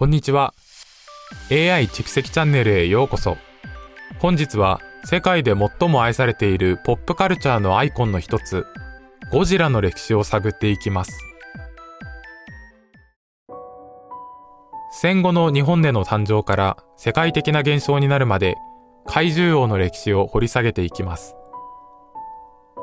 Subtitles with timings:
[0.00, 0.54] こんにちは。
[1.50, 3.36] AI 蓄積チャンネルへようこそ。
[4.18, 8.64] 本日は世界で最も愛されているポップカルチャーのアイコンの一つ
[9.30, 11.20] ゴジラの歴史を探っていきます。
[14.90, 18.56] 戦後の日本での誕生から世界的な現象になるまで
[19.04, 21.36] 怪獣王の歴史を掘り下げていきます。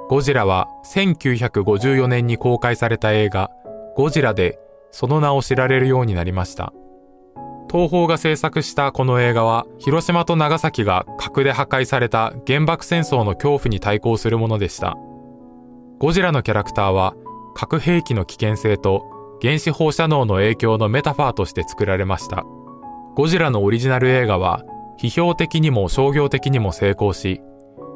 [0.08, 3.50] ゴジラは1954年に公開された映画
[3.96, 4.60] ゴジラで
[4.92, 6.74] その名を知られるようになりました。
[7.70, 14.96] 東宝が制作したこの映画は広島と長崎が核で破壊された原爆戦争の恐怖に対抗するものでした。
[16.00, 17.16] ゴジラのキャラクターは
[17.56, 19.04] 核兵器の危険性と
[19.42, 22.46] 原子放射能の影響のメタファーとして作られました。
[23.16, 24.64] ゴジラのオリジナル映画は
[25.00, 27.42] 批評的にも商業的にも成功し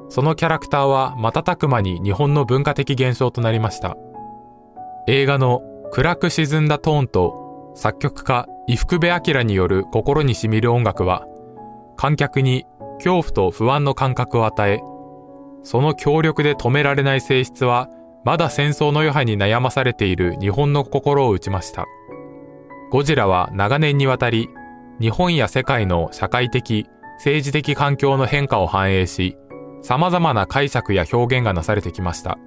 [0.10, 3.96] そのキャラクターは瞬く間に日本の文化的現象となりました。
[5.08, 5.62] 映画の
[5.94, 7.41] 暗く沈んだトーンと
[7.74, 11.26] 作曲家伊福部明による心にしみる音楽は
[11.98, 14.82] 観客に恐怖と不安の感覚を与え
[15.63, 17.90] その強力で止められない性質は
[18.24, 21.88] まだ戦争の余波に悩まされている日本の心を打ちました。
[22.91, 24.50] ゴジラは長年にわたり
[25.00, 29.38] 日本や世界の社会的政治的環境の変化を反映し
[29.82, 32.38] 様々な解釈や表現がなされてきました。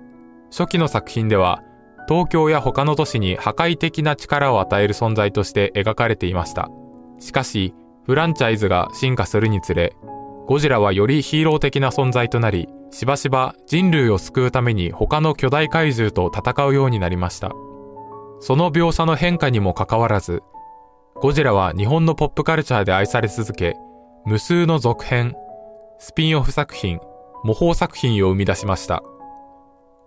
[0.50, 1.62] 初期の作品では
[2.08, 6.70] 東京や他の都市に破壊的な力を与える存在として描かれていました。
[7.19, 7.74] しかし、
[8.05, 9.97] フランチャイズが進化するにつれ、
[10.47, 17.50] ゴジラはよりヒーロー的な存在となり、しばしば人類を救うために他の巨大怪獣と戦うようになりました。
[18.41, 20.42] その描写の変化にもかかわらず、
[21.14, 23.75] ゴジラは日本のポップカルチャーで愛され続け、
[24.27, 25.34] 無数の続編、
[25.98, 27.00] スピンオフ作品、
[27.42, 29.02] 模倣作品を生み出しました。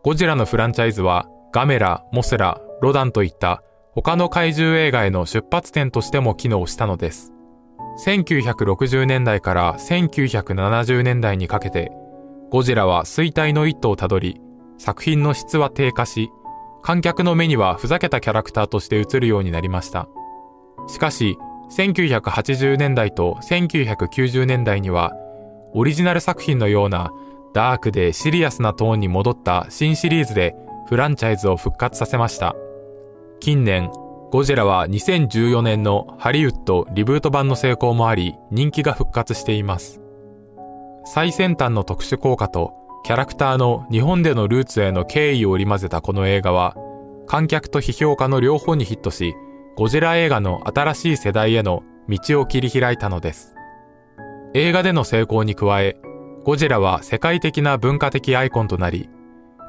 [0.03, 7.33] ゴジラのフランチャイズはガメラ、モスラ、ロダンといった他の怪獣映画への出発点としても機能したのです。
[8.05, 11.91] 1960年代から1970年代にかけて、
[12.51, 14.39] ゴジラは衰退の一途をたどり、
[14.77, 16.29] 作品の質は低下し、
[16.83, 20.07] 観客の目にはふざけたキャラクターとして映るようになりました。
[20.87, 21.37] しかし、
[21.71, 25.13] 1980年代と1990年代には、
[25.73, 27.11] オリジナル作品のような
[27.53, 30.55] ダークでシリアスなトーンに戻った新シリーズで
[30.87, 32.55] フランチャイズを復活させました。
[33.39, 33.91] 近年、
[34.31, 40.01] ゴジラは2014年のハリウッドリブート版の成功もあり、人気が復活しています。
[41.05, 46.75] 最先端の特殊効果とキャラクターの日本でのルーツへの敬意を織り交ぜたこの映画は、
[47.25, 49.33] 観客と批評家の両方にヒットし、
[49.75, 53.55] ゴジラ映画の新しい世代への道を切り開いたのです。
[54.53, 55.97] 映画での成功に加え、
[56.43, 59.09] ゴジラは世界的な文化的アイコンとなり、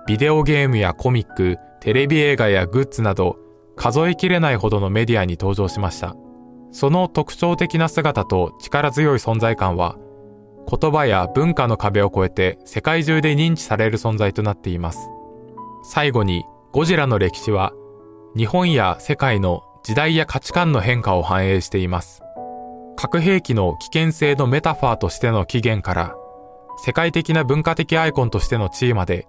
[0.08, 3.36] ビデオゲームやコミック、テレビ映画やグッズなど
[3.76, 6.16] 数えきれないほどのメディアに登場しました。
[6.72, 9.98] その特徴的な姿と力強い存在感は
[10.66, 15.10] 言葉や文化の壁を越えて世界中で認知される存在となっています。
[15.82, 16.42] 最後に
[16.72, 17.74] ゴジラの歴史は
[18.34, 22.22] 日本や世界の時代や価値観の変化を反映しています。
[22.96, 26.14] 核兵器の危険性のメタファーとしての起源から
[26.78, 29.28] 世界的な文化的アイコンとしての地位まで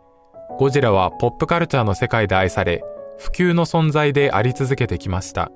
[0.58, 2.84] ゴジラはポップカルチャーの世界で愛され、
[3.18, 5.52] 普及の存在であり続けてきました。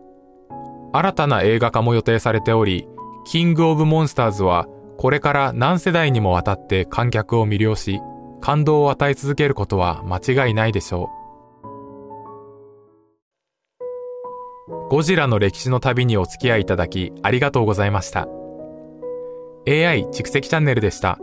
[0.94, 2.88] 新たな映画化も予定されており、
[3.26, 4.68] キング・オブ・モンスターズは
[4.98, 8.00] これから何世代にもわたって観客を魅了し、
[8.42, 11.24] 感動を与え続けることは間違いないでしょう。
[14.90, 18.28] ゴジラの歴史の旅にお付き合いいただきありがとうございました。
[19.68, 21.18] AI 蓄積チャンネルでした。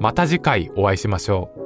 [0.00, 1.61] また次回お会いしましょう。